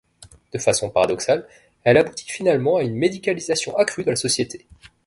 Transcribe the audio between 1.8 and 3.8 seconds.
elle aboutit finalement à une médicalisation